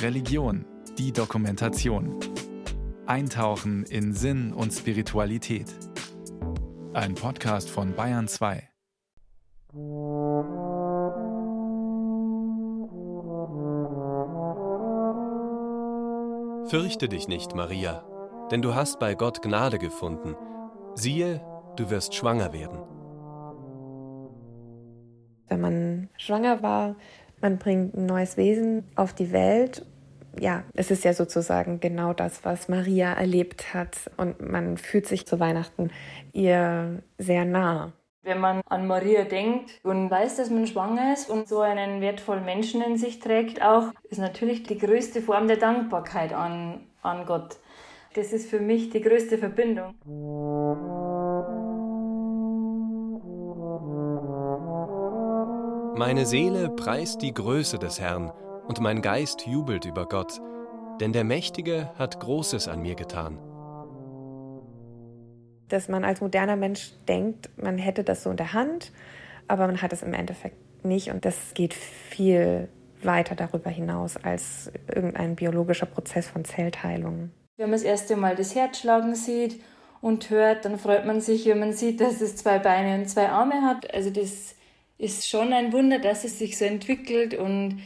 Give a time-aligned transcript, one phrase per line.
[0.00, 0.64] Religion,
[0.98, 2.18] die Dokumentation.
[3.06, 5.66] Eintauchen in Sinn und Spiritualität.
[6.92, 8.68] Ein Podcast von Bayern 2.
[16.68, 18.04] Fürchte dich nicht, Maria,
[18.50, 20.36] denn du hast bei Gott Gnade gefunden.
[20.94, 21.44] Siehe,
[21.76, 22.78] du wirst schwanger werden.
[25.48, 26.96] Wenn man schwanger war,
[27.42, 29.84] man bringt ein neues Wesen auf die Welt.
[30.40, 34.10] Ja, es ist ja sozusagen genau das, was Maria erlebt hat.
[34.16, 35.90] Und man fühlt sich zu Weihnachten
[36.32, 37.92] ihr sehr nah.
[38.22, 42.44] Wenn man an Maria denkt und weiß, dass man schwanger ist und so einen wertvollen
[42.44, 47.56] Menschen in sich trägt, auch ist natürlich die größte Form der Dankbarkeit an, an Gott.
[48.14, 49.94] Das ist für mich die größte Verbindung.
[55.96, 58.32] Meine Seele preist die Größe des Herrn
[58.66, 60.40] und mein Geist jubelt über Gott,
[61.00, 63.38] denn der Mächtige hat Großes an mir getan
[65.72, 68.92] dass man als moderner Mensch denkt, man hätte das so in der Hand,
[69.48, 71.10] aber man hat es im Endeffekt nicht.
[71.10, 72.68] Und das geht viel
[73.02, 77.30] weiter darüber hinaus als irgendein biologischer Prozess von Zellteilung.
[77.56, 79.60] Wenn man das erste Mal das Herz schlagen sieht
[80.00, 83.28] und hört, dann freut man sich, wenn man sieht, dass es zwei Beine und zwei
[83.28, 83.92] Arme hat.
[83.94, 84.54] Also das
[85.02, 87.82] ist schon ein Wunder, dass es sich so entwickelt und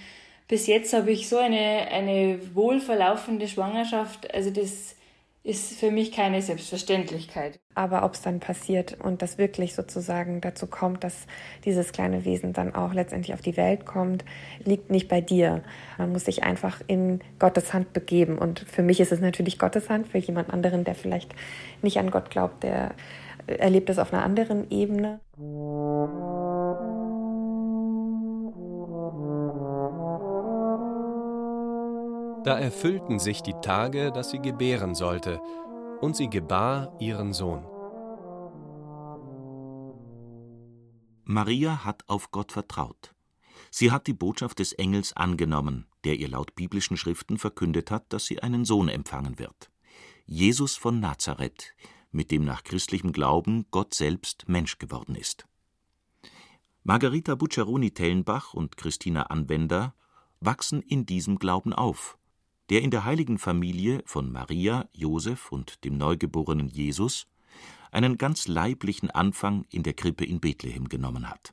[0.48, 4.32] bis jetzt habe ich so eine, eine wohlverlaufende Schwangerschaft.
[4.34, 4.94] Also das
[5.42, 7.58] ist für mich keine Selbstverständlichkeit.
[7.74, 11.26] Aber ob es dann passiert und das wirklich sozusagen dazu kommt, dass
[11.64, 14.24] dieses kleine Wesen dann auch letztendlich auf die Welt kommt,
[14.64, 15.62] liegt nicht bei dir.
[15.96, 18.38] Man muss sich einfach in Gottes Hand begeben.
[18.38, 21.34] Und für mich ist es natürlich Gottes Hand, für jemand anderen, der vielleicht
[21.80, 22.94] nicht an Gott glaubt, der
[23.46, 25.20] erlebt es auf einer anderen Ebene.
[32.46, 35.40] Da erfüllten sich die Tage, dass sie gebären sollte,
[36.00, 37.66] und sie gebar ihren Sohn.
[41.24, 43.16] Maria hat auf Gott vertraut.
[43.72, 48.26] Sie hat die Botschaft des Engels angenommen, der ihr laut biblischen Schriften verkündet hat, dass
[48.26, 49.72] sie einen Sohn empfangen wird.
[50.24, 51.74] Jesus von Nazareth,
[52.12, 55.48] mit dem nach christlichem Glauben Gott selbst Mensch geworden ist.
[56.84, 59.96] Margarita Bucciaroni-Tellenbach und Christina Anwender
[60.38, 62.16] wachsen in diesem Glauben auf
[62.70, 67.26] der in der heiligen Familie von Maria, Josef und dem neugeborenen Jesus
[67.92, 71.52] einen ganz leiblichen Anfang in der Krippe in Bethlehem genommen hat.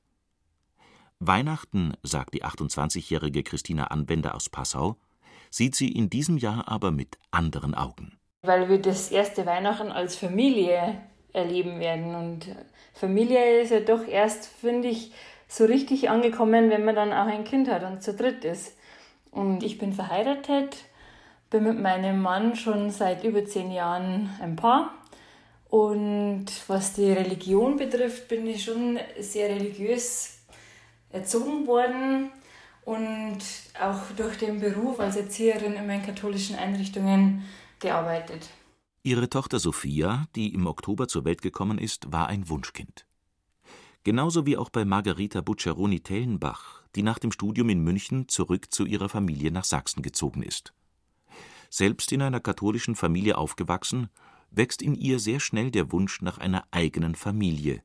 [1.19, 4.97] Weihnachten, sagt die 28-jährige Christina Anwender aus Passau,
[5.49, 8.17] sieht sie in diesem Jahr aber mit anderen Augen.
[8.41, 12.15] Weil wir das erste Weihnachten als Familie erleben werden.
[12.15, 12.55] Und
[12.93, 15.11] Familie ist ja doch erst, finde ich,
[15.47, 18.75] so richtig angekommen, wenn man dann auch ein Kind hat und zu dritt ist.
[19.31, 20.75] Und ich bin verheiratet
[21.53, 24.91] bin mit meinem Mann schon seit über zehn Jahren ein Paar.
[25.69, 30.39] Und was die Religion betrifft, bin ich schon sehr religiös
[31.11, 32.31] erzogen worden
[32.85, 33.37] und
[33.79, 37.43] auch durch den Beruf als Erzieherin in meinen katholischen Einrichtungen
[37.79, 38.49] gearbeitet.
[39.03, 43.05] Ihre Tochter Sophia, die im Oktober zur Welt gekommen ist, war ein Wunschkind.
[44.03, 49.07] Genauso wie auch bei Margarita Bucciaroni-Tellenbach, die nach dem Studium in München zurück zu ihrer
[49.07, 50.73] Familie nach Sachsen gezogen ist.
[51.75, 54.09] Selbst in einer katholischen Familie aufgewachsen,
[54.51, 57.81] wächst in ihr sehr schnell der Wunsch nach einer eigenen Familie,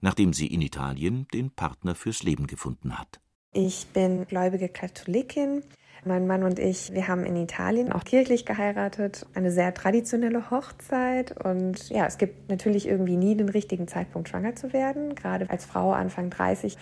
[0.00, 3.20] nachdem sie in Italien den Partner fürs Leben gefunden hat.
[3.52, 5.62] Ich bin gläubige Katholikin.
[6.04, 11.40] Mein Mann und ich, wir haben in Italien auch kirchlich geheiratet, eine sehr traditionelle Hochzeit.
[11.44, 15.14] Und ja, es gibt natürlich irgendwie nie den richtigen Zeitpunkt, schwanger zu werden.
[15.14, 16.76] Gerade als Frau Anfang 30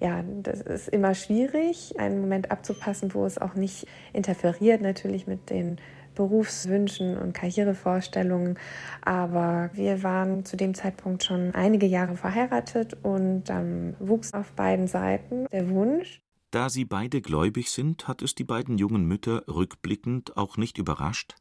[0.00, 5.50] ja, das ist immer schwierig, einen Moment abzupassen, wo es auch nicht interferiert, natürlich mit
[5.50, 5.78] den
[6.14, 8.58] Berufswünschen und Karrierevorstellungen.
[9.02, 14.88] Aber wir waren zu dem Zeitpunkt schon einige Jahre verheiratet und dann wuchs auf beiden
[14.88, 16.20] Seiten der Wunsch.
[16.50, 21.34] Da sie beide gläubig sind, hat es die beiden jungen Mütter rückblickend auch nicht überrascht,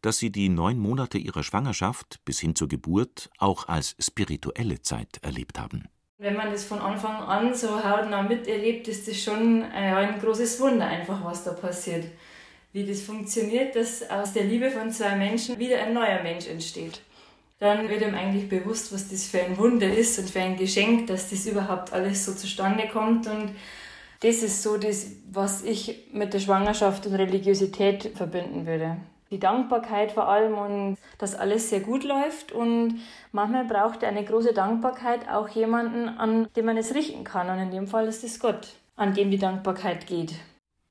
[0.00, 5.18] dass sie die neun Monate ihrer Schwangerschaft bis hin zur Geburt auch als spirituelle Zeit
[5.22, 5.88] erlebt haben.
[6.22, 10.86] Wenn man das von Anfang an so hautnah miterlebt, ist das schon ein großes Wunder
[10.86, 12.04] einfach, was da passiert
[12.72, 17.00] wie das funktioniert, dass aus der Liebe von zwei Menschen wieder ein neuer Mensch entsteht.
[17.58, 21.06] Dann wird ihm eigentlich bewusst, was das für ein Wunder ist und für ein Geschenk,
[21.06, 23.26] dass das überhaupt alles so zustande kommt.
[23.28, 23.50] Und
[24.20, 28.96] das ist so das, was ich mit der Schwangerschaft und Religiosität verbinden würde.
[29.32, 32.52] Die Dankbarkeit vor allem und dass alles sehr gut läuft.
[32.52, 33.00] Und
[33.32, 37.48] manchmal braucht eine große Dankbarkeit auch jemanden, an dem man es richten kann.
[37.48, 40.34] Und in dem Fall ist es Gott, an dem die Dankbarkeit geht.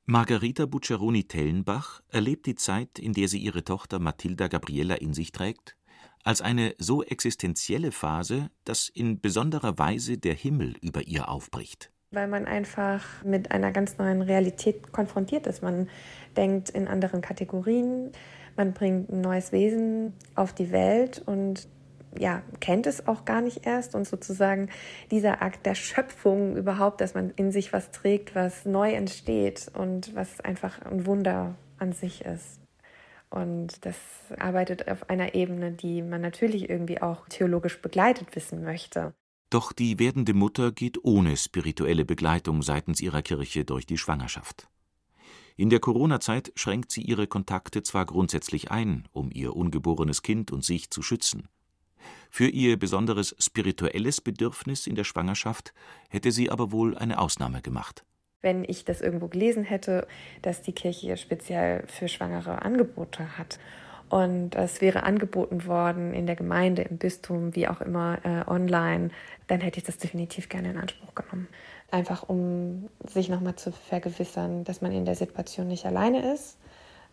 [0.06, 5.78] Margarita Bucciaroni-Tellenbach erlebt die Zeit, in der sie ihre Tochter Matilda Gabriella in sich trägt,
[6.24, 11.92] als eine so existenzielle Phase, dass in besonderer Weise der Himmel über ihr aufbricht.
[12.14, 15.64] Weil man einfach mit einer ganz neuen Realität konfrontiert ist.
[15.64, 15.90] Man
[16.36, 18.12] denkt in anderen Kategorien,
[18.58, 21.70] man bringt ein neues Wesen auf die Welt und
[22.18, 24.70] ja, kennt es auch gar nicht erst und sozusagen
[25.10, 30.14] dieser Akt der Schöpfung überhaupt, dass man in sich was trägt, was neu entsteht und
[30.16, 32.60] was einfach ein Wunder an sich ist.
[33.30, 33.96] Und das
[34.38, 39.14] arbeitet auf einer Ebene, die man natürlich irgendwie auch theologisch begleitet wissen möchte.
[39.52, 44.68] Doch die werdende Mutter geht ohne spirituelle Begleitung seitens ihrer Kirche durch die Schwangerschaft.
[45.58, 50.64] In der Corona-Zeit schränkt sie ihre Kontakte zwar grundsätzlich ein, um ihr ungeborenes Kind und
[50.64, 51.50] sich zu schützen.
[52.30, 55.74] Für ihr besonderes spirituelles Bedürfnis in der Schwangerschaft
[56.10, 58.06] hätte sie aber wohl eine Ausnahme gemacht
[58.42, 60.08] wenn ich das irgendwo gelesen hätte,
[60.42, 63.60] dass die Kirche speziell für Schwangere Angebote hat.
[64.12, 69.10] Und es wäre angeboten worden in der Gemeinde, im Bistum, wie auch immer, äh, online,
[69.48, 71.48] dann hätte ich das definitiv gerne in Anspruch genommen.
[71.92, 76.58] Einfach um sich nochmal zu vergewissern, dass man in der Situation nicht alleine ist,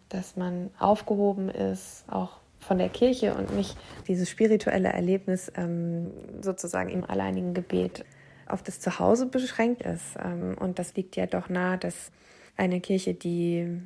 [0.09, 3.77] dass man aufgehoben ist, auch von der Kirche und nicht
[4.09, 6.11] dieses spirituelle Erlebnis ähm,
[6.41, 8.05] sozusagen im alleinigen Gebet
[8.49, 10.17] auf das Zuhause beschränkt ist.
[10.21, 12.11] Ähm, und das liegt ja doch nahe, dass
[12.59, 13.81] eine Kirche, die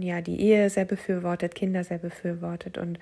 [0.00, 2.98] ja die Ehe sehr befürwortet, Kinder sehr befürwortet und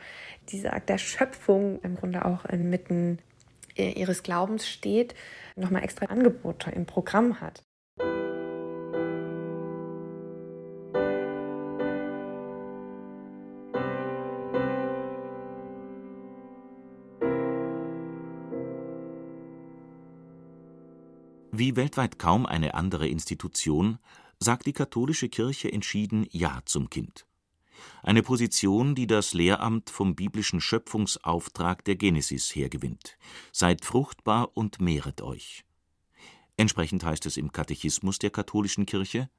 [0.48, 3.18] dieser Akt der Schöpfung im Grunde auch inmitten
[3.76, 5.14] ihres Glaubens steht,
[5.56, 7.62] nochmal extra Angebote im Programm hat.
[21.52, 23.98] Wie weltweit kaum eine andere Institution
[24.40, 27.26] sagt die katholische Kirche entschieden Ja zum Kind.
[28.02, 33.18] Eine Position, die das Lehramt vom biblischen Schöpfungsauftrag der Genesis hergewinnt:
[33.52, 35.64] Seid fruchtbar und mehret euch.
[36.56, 39.30] Entsprechend heißt es im Katechismus der katholischen Kirche: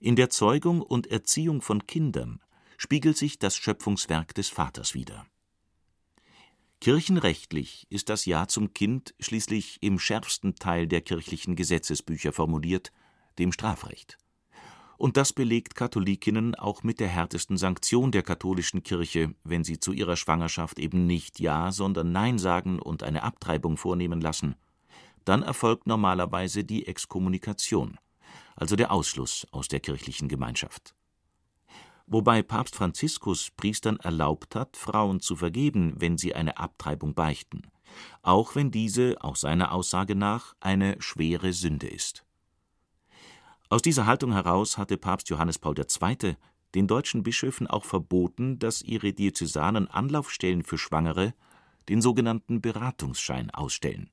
[0.00, 2.40] In der Zeugung und Erziehung von Kindern
[2.76, 5.26] spiegelt sich das Schöpfungswerk des Vaters wider
[6.82, 12.90] Kirchenrechtlich ist das Ja zum Kind schließlich im schärfsten Teil der kirchlichen Gesetzesbücher formuliert,
[13.38, 14.18] dem Strafrecht.
[14.96, 19.92] Und das belegt Katholikinnen auch mit der härtesten Sanktion der katholischen Kirche, wenn sie zu
[19.92, 24.54] ihrer Schwangerschaft eben nicht Ja, sondern Nein sagen und eine Abtreibung vornehmen lassen.
[25.24, 27.98] Dann erfolgt normalerweise die Exkommunikation,
[28.54, 30.94] also der Ausschluss aus der kirchlichen Gemeinschaft
[32.12, 37.62] wobei Papst Franziskus Priestern erlaubt hat, Frauen zu vergeben, wenn sie eine Abtreibung beichten,
[38.22, 42.24] auch wenn diese, auch seiner Aussage nach, eine schwere Sünde ist.
[43.72, 46.36] Aus dieser Haltung heraus hatte Papst Johannes Paul II.
[46.74, 51.32] den deutschen Bischöfen auch verboten, dass ihre diözesanen Anlaufstellen für Schwangere
[51.88, 54.10] den sogenannten Beratungsschein ausstellen.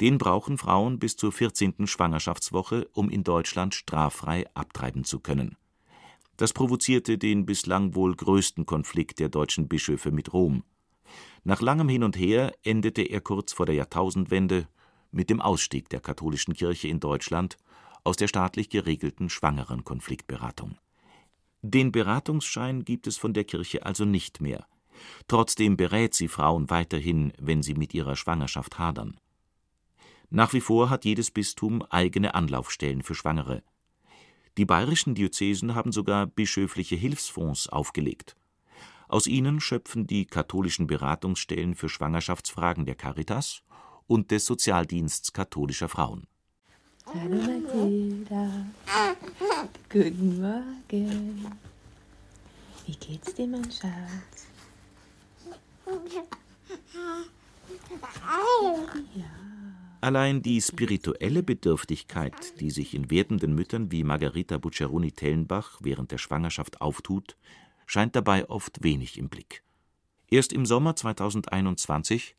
[0.00, 1.86] Den brauchen Frauen bis zur 14.
[1.86, 5.56] Schwangerschaftswoche, um in Deutschland straffrei abtreiben zu können
[6.36, 10.64] das provozierte den bislang wohl größten Konflikt der deutschen Bischöfe mit Rom.
[11.44, 14.68] Nach langem Hin und Her endete er kurz vor der Jahrtausendwende
[15.12, 17.56] mit dem Ausstieg der katholischen Kirche in Deutschland
[18.06, 20.78] aus der staatlich geregelten Schwangerenkonfliktberatung.
[21.62, 24.66] Den Beratungsschein gibt es von der Kirche also nicht mehr.
[25.28, 29.20] Trotzdem berät sie Frauen weiterhin, wenn sie mit ihrer Schwangerschaft hadern.
[30.30, 33.62] Nach wie vor hat jedes Bistum eigene Anlaufstellen für Schwangere
[34.58, 38.36] die bayerischen Diözesen haben sogar bischöfliche Hilfsfonds aufgelegt.
[39.08, 43.62] Aus ihnen schöpfen die katholischen Beratungsstellen für Schwangerschaftsfragen der Caritas
[44.06, 46.26] und des Sozialdiensts katholischer Frauen.
[47.14, 48.50] Hallo Mathilda.
[49.88, 51.46] Guten Morgen.
[52.84, 54.48] Wie geht's dir, mein Schatz?
[59.14, 59.24] Ja.
[60.00, 66.80] Allein die spirituelle Bedürftigkeit, die sich in werdenden Müttern wie Margarita Bucciaroni-Tellenbach während der Schwangerschaft
[66.80, 67.36] auftut,
[67.86, 69.62] scheint dabei oft wenig im Blick.
[70.28, 72.34] Erst im Sommer 2021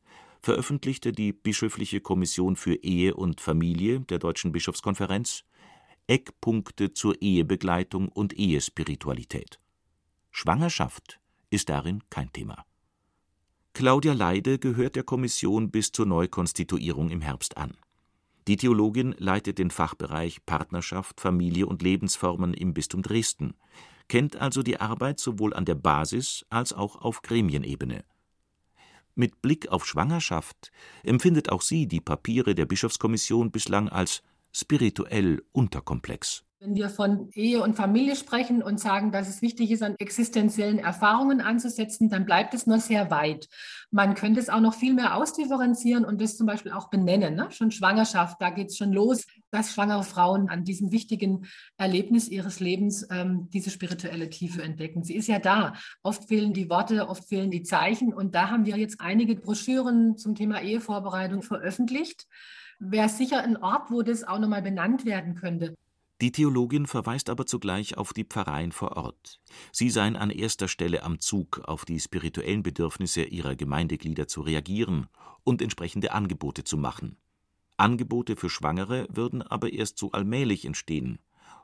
[0.48, 5.44] veröffentlichte die Bischöfliche Kommission für Ehe und Familie der Deutschen Bischofskonferenz
[6.08, 9.60] Eckpunkte zur Ehebegleitung und Ehespiritualität.
[10.32, 12.64] Schwangerschaft ist darin kein Thema
[13.74, 17.76] Claudia Leide gehört der Kommission bis zur Neukonstituierung im Herbst an.
[18.48, 23.56] Die Theologin leitet den Fachbereich Partnerschaft, Familie und Lebensformen im Bistum Dresden,
[24.08, 28.06] kennt also die Arbeit sowohl an der Basis als auch auf Gremienebene.
[29.20, 30.72] Mit Blick auf Schwangerschaft
[31.02, 34.22] empfindet auch sie die Papiere der Bischofskommission bislang als
[34.58, 39.84] spirituell unterkomplex Wenn wir von Ehe und Familie sprechen und sagen, dass es wichtig ist,
[39.84, 43.48] an existenziellen Erfahrungen anzusetzen, dann bleibt es nur sehr weit.
[43.92, 47.36] Man könnte es auch noch viel mehr ausdifferenzieren und das zum Beispiel auch benennen.
[47.36, 47.52] Ne?
[47.52, 51.46] Schon Schwangerschaft, da geht es schon los, dass schwangere Frauen an diesem wichtigen
[51.78, 55.04] Erlebnis ihres Lebens ähm, diese spirituelle Tiefe entdecken.
[55.04, 55.74] Sie ist ja da.
[56.02, 58.12] Oft fehlen die Worte, oft fehlen die Zeichen.
[58.12, 62.26] Und da haben wir jetzt einige Broschüren zum Thema Ehevorbereitung veröffentlicht.
[62.80, 65.74] Wäre sicher ein Ort, wo das auch nochmal benannt werden könnte.
[66.22, 69.40] Die Theologin verweist aber zugleich auf die Pfarreien vor Ort.
[69.72, 75.08] Sie seien an erster Stelle am Zug, auf die spirituellen Bedürfnisse ihrer Gemeindeglieder zu reagieren
[75.44, 77.18] und entsprechende Angebote zu machen.
[77.78, 81.20] Angebote für Schwangere würden aber erst so allmählich entstehen.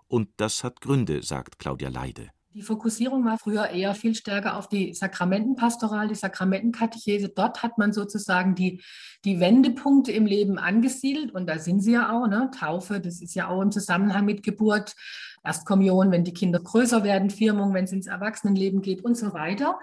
[0.07, 2.29] Und das hat Gründe, sagt Claudia Leide.
[2.55, 7.29] Die Fokussierung war früher eher viel stärker auf die Sakramentenpastoral, die Sakramentenkatechese.
[7.29, 8.83] Dort hat man sozusagen die,
[9.25, 12.27] die Wendepunkte im Leben angesiedelt und da sind sie ja auch.
[12.27, 12.51] Ne?
[12.55, 14.95] Taufe, das ist ja auch im Zusammenhang mit Geburt,
[15.43, 19.79] Erstkommunion, wenn die Kinder größer werden, Firmung, wenn es ins Erwachsenenleben geht und so weiter.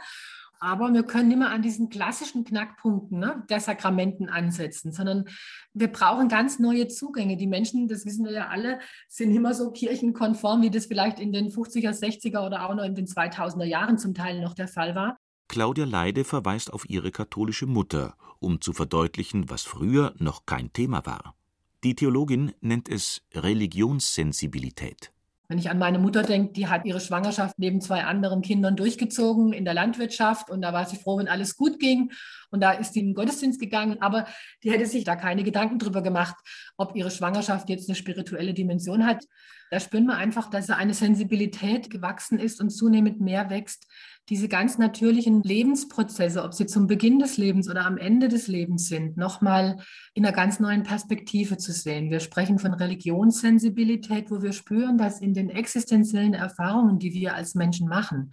[0.61, 5.25] Aber wir können nicht mehr an diesen klassischen Knackpunkten ne, der Sakramenten ansetzen, sondern
[5.73, 7.39] wir brauchen ganz neue Zugänge.
[7.39, 11.33] Die Menschen, das wissen wir ja alle, sind immer so kirchenkonform, wie das vielleicht in
[11.33, 14.95] den 50er, 60er oder auch noch in den 2000er Jahren zum Teil noch der Fall
[14.95, 15.17] war.
[15.49, 21.05] Claudia Leide verweist auf ihre katholische Mutter, um zu verdeutlichen, was früher noch kein Thema
[21.07, 21.35] war.
[21.83, 25.11] Die Theologin nennt es Religionssensibilität.
[25.51, 29.53] Wenn ich an meine Mutter denke, die hat ihre Schwangerschaft neben zwei anderen Kindern durchgezogen
[29.53, 32.13] in der Landwirtschaft und da war sie froh, wenn alles gut ging.
[32.53, 34.27] Und da ist sie in den Gottesdienst gegangen, aber
[34.63, 36.37] die hätte sich da keine Gedanken drüber gemacht,
[36.77, 39.25] ob ihre Schwangerschaft jetzt eine spirituelle Dimension hat.
[39.73, 43.89] Da spüren wir einfach, dass eine Sensibilität gewachsen ist und zunehmend mehr wächst,
[44.31, 48.87] diese ganz natürlichen Lebensprozesse, ob sie zum Beginn des Lebens oder am Ende des Lebens
[48.87, 49.79] sind, nochmal
[50.15, 52.11] in einer ganz neuen Perspektive zu sehen.
[52.11, 57.57] Wir sprechen von Religionssensibilität, wo wir spüren, dass in den existenziellen Erfahrungen, die wir als
[57.57, 58.31] Menschen machen,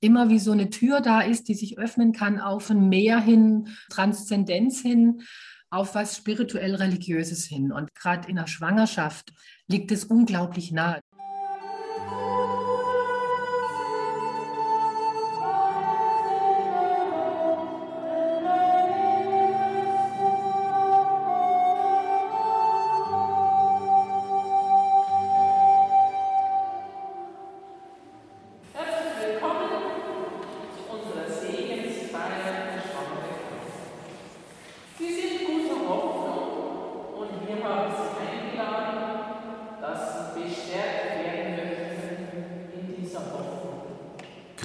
[0.00, 3.68] immer wie so eine Tür da ist, die sich öffnen kann auf ein Meer hin,
[3.88, 5.22] Transzendenz hin,
[5.70, 7.72] auf was spirituell Religiöses hin.
[7.72, 9.32] Und gerade in der Schwangerschaft
[9.66, 11.00] liegt es unglaublich nahe.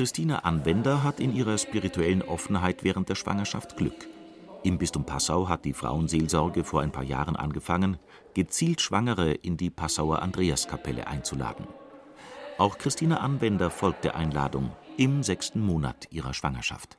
[0.03, 4.09] Christina Anwender hat in ihrer spirituellen Offenheit während der Schwangerschaft Glück.
[4.61, 7.97] Im Bistum Passau hat die Frauenseelsorge vor ein paar Jahren angefangen,
[8.33, 11.67] gezielt Schwangere in die Passauer Andreaskapelle einzuladen.
[12.57, 16.97] Auch Christina Anwender folgt der Einladung im sechsten Monat ihrer Schwangerschaft.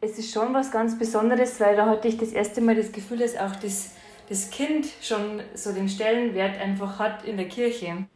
[0.00, 3.18] Es ist schon was ganz Besonderes, weil da hatte ich das erste Mal das Gefühl,
[3.18, 3.94] dass auch das,
[4.28, 8.06] das Kind schon so den Stellenwert einfach hat in der Kirche.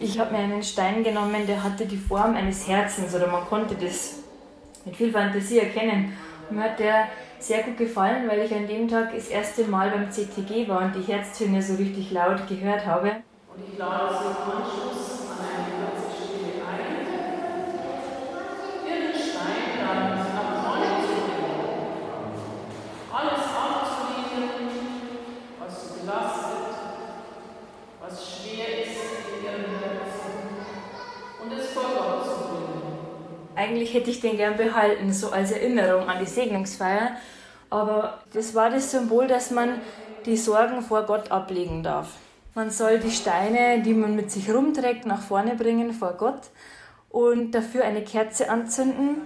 [0.00, 3.74] Ich habe mir einen Stein genommen, der hatte die Form eines Herzens oder man konnte
[3.74, 4.20] das
[4.86, 6.16] mit viel Fantasie erkennen.
[6.48, 7.08] Und mir hat der
[7.38, 10.94] sehr gut gefallen, weil ich an dem Tag das erste Mal beim CTG war und
[10.96, 13.10] die Herztöne so richtig laut gehört habe.
[13.54, 15.11] Und ich Sie im Anschluss
[33.92, 37.12] Hätte ich den gern behalten, so als Erinnerung an die Segnungsfeier.
[37.68, 39.80] Aber das war das Symbol, dass man
[40.24, 42.08] die Sorgen vor Gott ablegen darf.
[42.54, 46.40] Man soll die Steine, die man mit sich rumträgt, nach vorne bringen vor Gott
[47.10, 49.22] und dafür eine Kerze anzünden.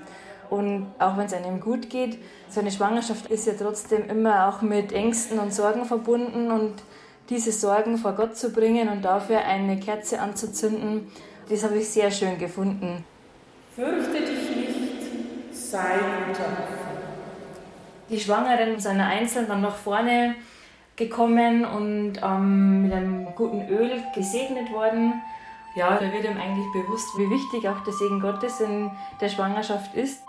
[0.48, 2.18] Und auch wenn es einem gut geht,
[2.48, 6.50] so eine Schwangerschaft ist ja trotzdem immer auch mit Ängsten und Sorgen verbunden.
[6.50, 6.74] Und
[7.28, 11.10] diese Sorgen vor Gott zu bringen und dafür eine Kerze anzuzünden,
[11.48, 13.04] das habe ich sehr schön gefunden.
[13.74, 14.45] Fürchte dich
[15.70, 16.44] sei guter
[18.08, 20.36] Die Schwangeren sind einzeln dann nach vorne
[20.94, 25.20] gekommen und ähm, mit einem guten Öl gesegnet worden.
[25.74, 29.94] Ja, da wird ihm eigentlich bewusst, wie wichtig auch der Segen Gottes in der Schwangerschaft
[29.94, 30.22] ist.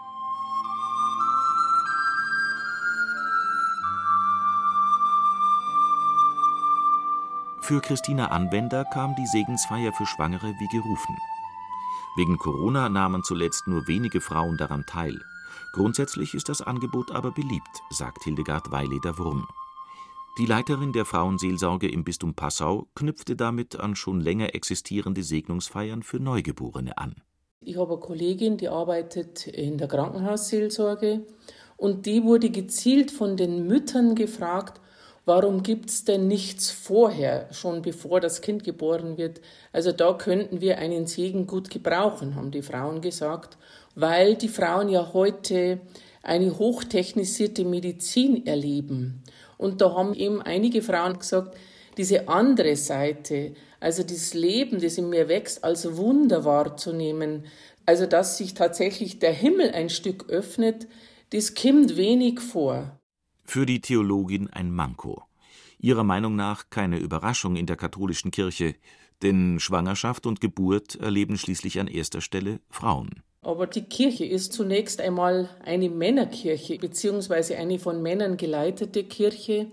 [7.62, 11.18] Für Christina Anwender kam die Segensfeier für Schwangere wie gerufen.
[12.18, 15.22] Wegen Corona nahmen zuletzt nur wenige Frauen daran teil.
[15.74, 19.48] Grundsätzlich ist das Angebot aber beliebt, sagt Hildegard Weileder-Wurm.
[20.40, 26.20] Die Leiterin der Frauenseelsorge im Bistum Passau knüpfte damit an schon länger existierende Segnungsfeiern für
[26.20, 27.22] Neugeborene an.
[27.62, 31.24] Ich habe eine Kollegin, die arbeitet in der Krankenhausseelsorge
[31.76, 34.82] und die wurde gezielt von den Müttern gefragt,
[35.28, 39.42] warum gibt es denn nichts vorher, schon bevor das Kind geboren wird?
[39.74, 43.58] Also da könnten wir einen Segen gut gebrauchen, haben die Frauen gesagt,
[43.94, 45.82] weil die Frauen ja heute
[46.24, 49.22] eine hochtechnisierte Medizin erleben.
[49.58, 51.58] Und da haben eben einige Frauen gesagt,
[51.98, 57.46] diese andere Seite, also das Leben, das in mir wächst, als Wunder wahrzunehmen,
[57.86, 60.88] also dass sich tatsächlich der Himmel ein Stück öffnet,
[61.32, 62.97] das kommt wenig vor.
[63.50, 65.24] Für die Theologin ein Manko.
[65.80, 68.76] Ihrer Meinung nach keine Überraschung in der katholischen Kirche,
[69.24, 73.24] denn Schwangerschaft und Geburt erleben schließlich an erster Stelle Frauen.
[73.42, 79.68] Aber die Kirche ist zunächst einmal eine Männerkirche, beziehungsweise eine von Männern geleitete Kirche.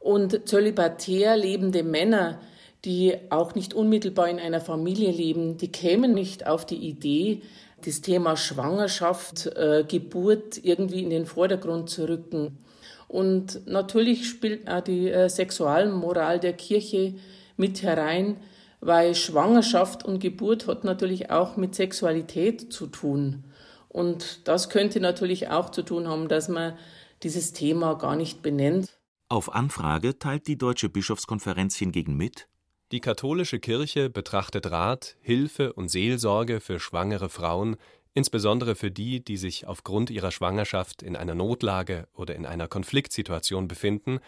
[0.00, 2.40] Und zölibatär lebende Männer,
[2.84, 7.42] die auch nicht unmittelbar in einer Familie leben, die kämen nicht auf die Idee,
[7.84, 12.58] das Thema Schwangerschaft, äh, Geburt irgendwie in den Vordergrund zu rücken.
[13.08, 17.14] Und natürlich spielt auch die äh, Sexualmoral der Kirche
[17.56, 18.36] mit herein,
[18.80, 23.44] weil Schwangerschaft und Geburt hat natürlich auch mit Sexualität zu tun.
[23.88, 26.76] Und das könnte natürlich auch zu tun haben, dass man
[27.22, 28.98] dieses Thema gar nicht benennt.
[29.28, 32.48] Auf Anfrage teilt die Deutsche Bischofskonferenz hingegen mit,
[32.92, 37.76] die katholische Kirche betrachtet Rat, Hilfe und Seelsorge für schwangere Frauen,
[38.14, 43.68] insbesondere für die, die sich aufgrund ihrer Schwangerschaft in einer Notlage oder in einer Konfliktsituation
[43.68, 44.20] befinden,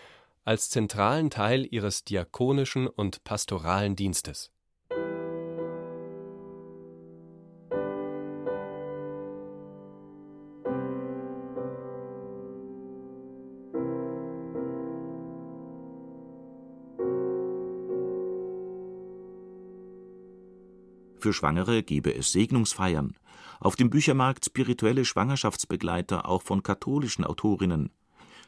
[0.44, 4.52] als zentralen Teil ihres diakonischen und pastoralen Dienstes.
[21.26, 23.16] Für Schwangere gebe es Segnungsfeiern,
[23.58, 27.90] auf dem Büchermarkt spirituelle Schwangerschaftsbegleiter auch von katholischen Autorinnen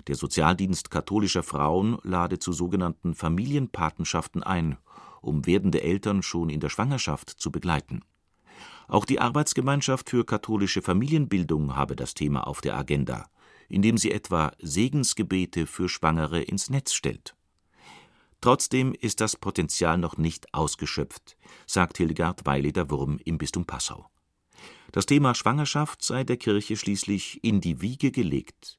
[0.06, 4.76] der Sozialdienst katholischer Frauen lade zu sogenannten Familienpatenschaften ein,
[5.22, 8.02] um werdende Eltern schon in der Schwangerschaft zu begleiten.
[8.86, 13.28] Auch die Arbeitsgemeinschaft für katholische Familienbildung habe das Thema auf der Agenda,
[13.68, 17.34] indem sie etwa Segensgebete für Schwangere ins Netz stellt.
[18.40, 24.06] Trotzdem ist das Potenzial noch nicht ausgeschöpft, sagt Hildegard Weileder-Wurm im Bistum Passau.
[24.92, 28.78] Das Thema Schwangerschaft sei der Kirche schließlich in die Wiege gelegt,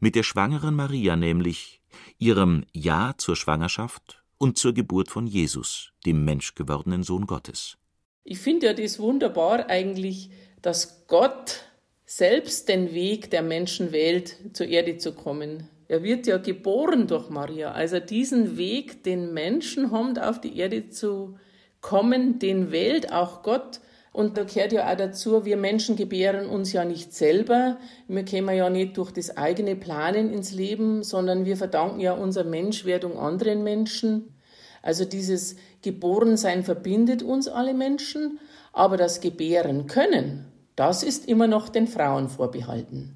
[0.00, 1.82] mit der schwangeren Maria nämlich,
[2.18, 7.78] ihrem Ja zur Schwangerschaft und zur Geburt von Jesus, dem menschgewordenen Sohn Gottes.
[8.24, 10.30] Ich finde ja das wunderbar eigentlich,
[10.62, 11.62] dass Gott
[12.04, 15.68] selbst den Weg der Menschen wählt, zur Erde zu kommen.
[15.88, 17.72] Er wird ja geboren durch Maria.
[17.72, 21.36] Also diesen Weg, den Menschen haben, auf die Erde zu
[21.80, 23.80] kommen, den wählt auch Gott.
[24.12, 27.76] Und da gehört ja auch dazu, wir Menschen gebären uns ja nicht selber.
[28.08, 32.48] Wir kommen ja nicht durch das eigene Planen ins Leben, sondern wir verdanken ja unsere
[32.48, 34.34] Menschwerdung anderen Menschen.
[34.82, 38.40] Also dieses Geborensein verbindet uns alle Menschen,
[38.72, 40.46] aber das Gebären können,
[40.76, 43.15] das ist immer noch den Frauen vorbehalten.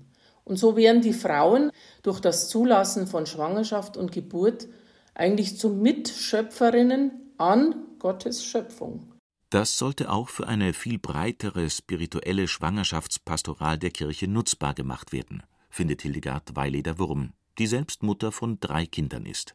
[0.50, 1.70] Und so werden die Frauen
[2.02, 4.66] durch das Zulassen von Schwangerschaft und Geburt
[5.14, 9.12] eigentlich zu Mitschöpferinnen an Gottes Schöpfung.
[9.50, 16.02] Das sollte auch für eine viel breitere spirituelle Schwangerschaftspastoral der Kirche nutzbar gemacht werden, findet
[16.02, 19.54] Hildegard Weileder-Wurm, die selbst Mutter von drei Kindern ist.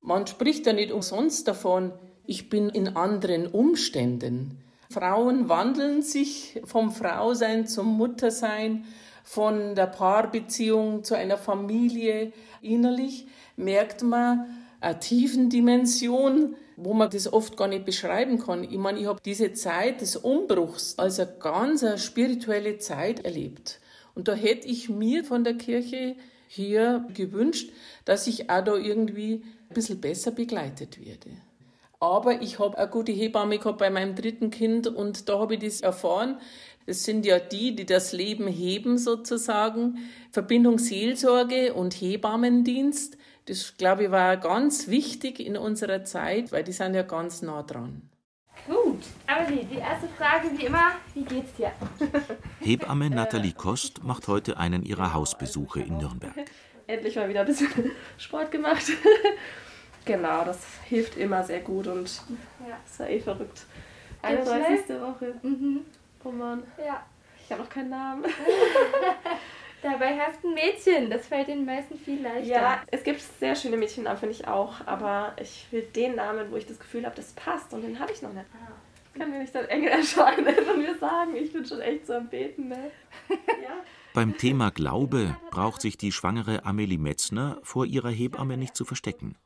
[0.00, 1.92] Man spricht ja nicht umsonst davon,
[2.26, 4.58] ich bin in anderen Umständen.
[4.90, 8.84] Frauen wandeln sich vom Frausein zum Muttersein,
[9.24, 12.32] von der Paarbeziehung zu einer Familie.
[12.60, 14.46] Innerlich merkt man
[14.80, 18.64] eine tiefen Dimension wo man das oft gar nicht beschreiben kann.
[18.64, 23.80] Ich meine, ich habe diese Zeit des Umbruchs als eine ganz eine spirituelle Zeit erlebt.
[24.14, 26.16] Und da hätte ich mir von der Kirche
[26.48, 27.70] hier gewünscht,
[28.04, 31.30] dass ich auch da irgendwie ein bisschen besser begleitet werde.
[31.98, 35.60] Aber ich habe eine gute Hebamme gehabt bei meinem dritten Kind und da habe ich
[35.60, 36.38] das erfahren.
[36.86, 39.98] Das sind ja die, die das Leben heben sozusagen.
[40.30, 43.16] Verbindung Seelsorge und Hebammendienst.
[43.46, 47.62] Das, glaube ich, war ganz wichtig in unserer Zeit, weil die sind ja ganz nah
[47.62, 48.02] dran.
[48.66, 51.72] Gut, aber die, die erste Frage wie immer, wie geht's dir?
[52.60, 56.32] Hebamme Nathalie Kost macht heute einen ihrer Hausbesuche in Nürnberg.
[56.86, 57.68] Endlich mal wieder ein bisschen
[58.18, 58.84] Sport gemacht.
[60.04, 62.22] Genau, das hilft immer sehr gut und
[62.68, 62.78] ja.
[62.84, 63.66] ist ja eh verrückt.
[64.22, 64.88] 31.
[65.00, 65.34] Woche.
[65.42, 65.80] Mhm.
[66.24, 66.62] Oh Mann.
[66.78, 67.04] Ja.
[67.44, 68.24] Ich habe noch keinen Namen.
[69.82, 72.46] Dabei hast du ein Mädchen, das fällt den meisten viel leichter.
[72.46, 76.56] Ja, es gibt sehr schöne Mädchennamen, finde ich auch, aber ich will den Namen, wo
[76.56, 78.46] ich das Gefühl habe, das passt und den habe ich noch nicht.
[78.54, 78.72] Ah.
[79.18, 82.28] Kann mir nicht ein Engel erscheinen und mir sagen, ich bin schon echt so am
[82.28, 82.68] Beten.
[82.68, 82.90] Ne?
[83.62, 83.76] Ja.
[84.14, 89.36] Beim Thema Glaube braucht sich die schwangere Amelie Metzner vor ihrer Hebamme nicht zu verstecken.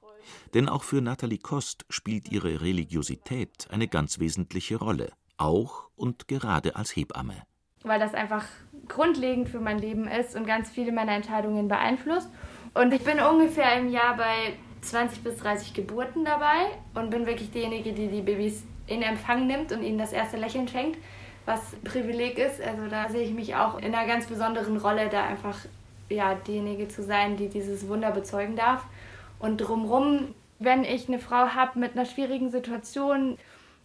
[0.54, 6.76] Denn auch für Nathalie Kost spielt ihre Religiosität eine ganz wesentliche Rolle, auch und gerade
[6.76, 7.34] als Hebamme.
[7.82, 8.44] Weil das einfach
[8.88, 12.28] grundlegend für mein Leben ist und ganz viele meiner Entscheidungen beeinflusst.
[12.74, 17.50] Und ich bin ungefähr im Jahr bei 20 bis 30 Geburten dabei und bin wirklich
[17.50, 20.98] diejenige, die die Babys in Empfang nimmt und ihnen das erste Lächeln schenkt,
[21.44, 22.60] was Privileg ist.
[22.60, 25.58] Also da sehe ich mich auch in einer ganz besonderen Rolle, da einfach
[26.08, 28.84] ja diejenige zu sein, die dieses Wunder bezeugen darf.
[29.38, 33.38] Und drumherum, wenn ich eine Frau habe mit einer schwierigen Situation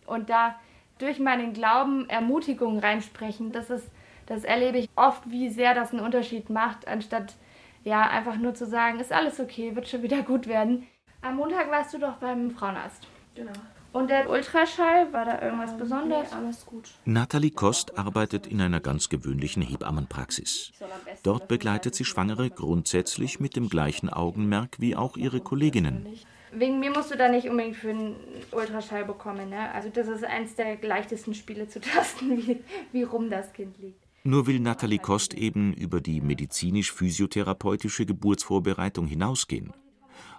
[0.06, 0.56] und da
[1.02, 3.90] durch meinen Glauben Ermutigung reinsprechen, das ist,
[4.26, 7.36] das erlebe ich oft, wie sehr das einen Unterschied macht, anstatt
[7.84, 10.88] ja einfach nur zu sagen, ist alles okay, wird schon wieder gut werden.
[11.22, 13.08] Am Montag warst du doch beim Frauenarzt.
[13.36, 13.54] Genau.
[13.94, 16.32] Und der Ultraschall, war da irgendwas ähm, Besonderes?
[16.32, 16.92] Nee, alles gut.
[17.04, 20.72] Nathalie Kost arbeitet in einer ganz gewöhnlichen Hebammenpraxis.
[21.24, 26.08] Dort begleitet sie Schwangere grundsätzlich mit dem gleichen Augenmerk wie auch ihre Kolleginnen.
[26.52, 28.16] Wegen mir musst du da nicht unbedingt für einen
[28.52, 29.50] Ultraschall bekommen.
[29.50, 29.72] Ne?
[29.74, 32.60] Also das ist eins der leichtesten Spiele zu tasten, wie,
[32.92, 34.04] wie rum das Kind liegt.
[34.24, 39.74] Nur will Nathalie Kost eben über die medizinisch-physiotherapeutische Geburtsvorbereitung hinausgehen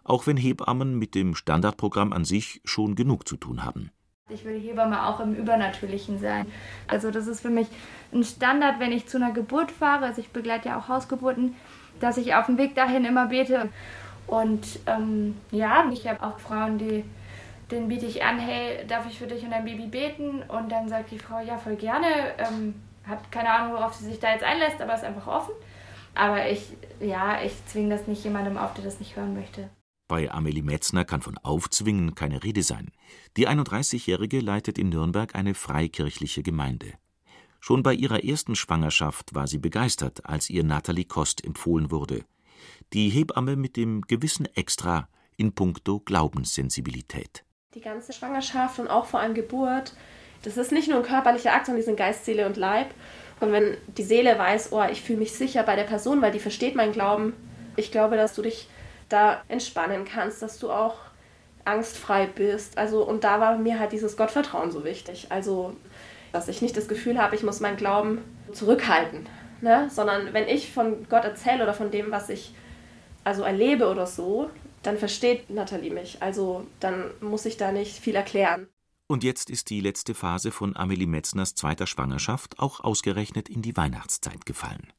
[0.05, 3.90] auch wenn Hebammen mit dem Standardprogramm an sich schon genug zu tun haben.
[4.29, 6.46] Ich will Hebamme auch im Übernatürlichen sein.
[6.87, 7.68] Also das ist für mich
[8.12, 11.55] ein Standard, wenn ich zu einer Geburt fahre, also ich begleite ja auch Hausgeburten,
[12.01, 13.68] dass ich auf dem Weg dahin immer bete.
[14.33, 17.05] Und ähm, ja, ich habe auch Frauen, die
[17.71, 20.42] denen biete ich an, hey, darf ich für dich und dein Baby beten?
[20.49, 22.07] Und dann sagt die Frau, ja, voll gerne.
[22.38, 22.75] Ähm,
[23.07, 25.53] hat keine Ahnung, worauf sie sich da jetzt einlässt, aber ist einfach offen.
[26.14, 26.64] Aber ich,
[26.99, 29.68] ja, ich zwinge das nicht jemandem auf, der das nicht hören möchte.
[30.09, 32.90] Bei Amelie Metzner kann von Aufzwingen keine Rede sein.
[33.37, 36.95] Die 31-Jährige leitet in Nürnberg eine freikirchliche Gemeinde.
[37.61, 42.25] Schon bei ihrer ersten Schwangerschaft war sie begeistert, als ihr Nathalie Kost empfohlen wurde.
[42.92, 47.44] Die Hebamme mit dem gewissen Extra in puncto Glaubenssensibilität.
[47.75, 49.94] Die ganze Schwangerschaft und auch vor allem Geburt,
[50.42, 52.88] das ist nicht nur ein körperlicher Akt, sondern die sind Geist, Seele und Leib.
[53.40, 56.38] Und wenn die Seele weiß, oh, ich fühle mich sicher bei der Person, weil die
[56.38, 57.35] versteht meinen Glauben,
[57.77, 58.68] ich glaube, dass du dich
[59.09, 60.96] da entspannen kannst, dass du auch
[61.64, 62.77] angstfrei bist.
[62.79, 65.27] Also, und da war mir halt dieses Gottvertrauen so wichtig.
[65.31, 65.77] Also,
[66.33, 68.22] dass ich nicht das Gefühl habe, ich muss meinen Glauben
[68.53, 69.27] zurückhalten.
[69.62, 69.88] Ne?
[69.90, 72.53] Sondern wenn ich von Gott erzähle oder von dem, was ich
[73.25, 74.51] also erlebe oder so,
[74.83, 76.20] dann versteht Nathalie mich.
[76.20, 78.66] Also dann muss ich da nicht viel erklären.
[79.07, 83.77] Und jetzt ist die letzte Phase von Amelie Metzners zweiter Schwangerschaft auch ausgerechnet in die
[83.77, 84.92] Weihnachtszeit gefallen.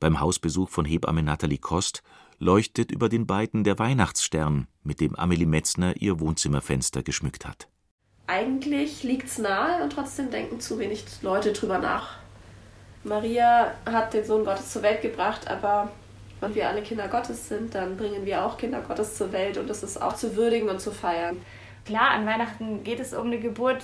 [0.00, 2.02] Beim Hausbesuch von Hebamme Nathalie Kost
[2.38, 7.68] leuchtet über den beiden der Weihnachtsstern, mit dem Amelie Metzner ihr Wohnzimmerfenster geschmückt hat.
[8.26, 12.16] Eigentlich liegt's nahe und trotzdem denken zu wenig Leute drüber nach.
[13.04, 15.90] Maria hat den Sohn Gottes zur Welt gebracht, aber
[16.40, 19.68] wenn wir alle Kinder Gottes sind, dann bringen wir auch Kinder Gottes zur Welt und
[19.68, 21.40] das ist auch zu würdigen und zu feiern.
[21.84, 23.82] Klar, an Weihnachten geht es um eine Geburt.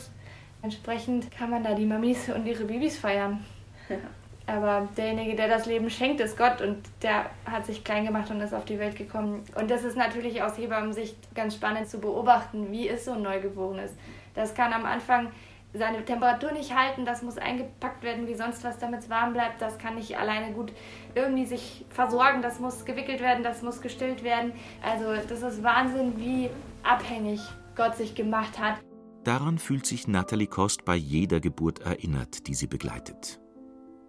[0.63, 3.45] Entsprechend kann man da die Mamis und ihre Babys feiern.
[3.89, 3.97] Ja.
[4.47, 8.43] Aber derjenige, der das Leben schenkt, ist Gott und der hat sich klein gemacht und
[8.43, 9.43] ist auf die Welt gekommen.
[9.55, 13.93] Und das ist natürlich aus Hebammensicht ganz spannend zu beobachten, wie ist so ein Neugeborenes.
[14.35, 15.31] Das kann am Anfang
[15.75, 19.61] seine Temperatur nicht halten, das muss eingepackt werden wie sonst was, damit es warm bleibt.
[19.61, 20.73] Das kann nicht alleine gut
[21.15, 24.53] irgendwie sich versorgen, das muss gewickelt werden, das muss gestillt werden.
[24.83, 26.49] Also das ist Wahnsinn, wie
[26.83, 27.41] abhängig
[27.77, 28.79] Gott sich gemacht hat.
[29.25, 33.41] Daran fühlt sich Natalie Kost bei jeder Geburt erinnert, die sie begleitet.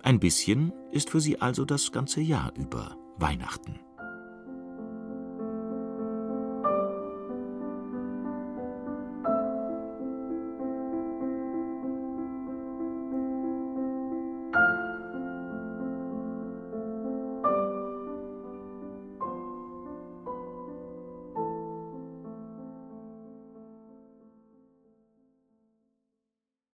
[0.03, 3.79] Ein bisschen ist für sie also das ganze Jahr über Weihnachten.